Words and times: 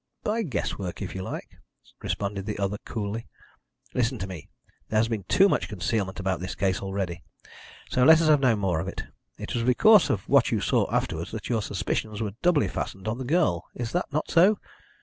"By 0.23 0.41
guess 0.41 0.79
work, 0.79 1.03
if 1.03 1.13
you 1.13 1.21
like," 1.21 1.47
responded 2.01 2.47
the 2.47 2.57
other 2.57 2.79
coolly. 2.85 3.27
"Listen 3.93 4.17
to 4.17 4.25
me! 4.25 4.49
There 4.89 4.97
has 4.97 5.07
been 5.07 5.25
too 5.25 5.47
much 5.47 5.67
concealment 5.69 6.19
about 6.19 6.39
this 6.39 6.55
case 6.55 6.81
already, 6.81 7.21
so 7.87 8.03
let 8.03 8.19
us 8.19 8.27
have 8.27 8.39
no 8.39 8.55
more 8.55 8.79
of 8.79 8.87
it. 8.87 9.03
It 9.37 9.53
was 9.53 9.63
because 9.63 10.09
of 10.09 10.27
what 10.27 10.49
you 10.51 10.59
saw 10.59 10.91
afterwards 10.91 11.29
that 11.33 11.49
your 11.49 11.61
suspicions 11.61 12.19
were 12.19 12.33
doubly 12.41 12.67
fastened 12.67 13.07
on 13.07 13.19
the 13.19 13.23
girl, 13.25 13.65
is 13.75 13.91
that 13.91 14.11
not 14.11 14.31
so? 14.31 14.57